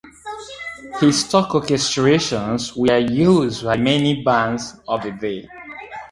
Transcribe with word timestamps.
His 0.99 1.23
"stock" 1.25 1.49
orchestrations 1.51 2.75
were 2.75 2.97
in 2.97 3.11
use 3.13 3.61
by 3.61 3.77
many 3.77 4.23
bands 4.23 4.73
of 4.87 5.03
the 5.03 5.11
day. 5.11 5.47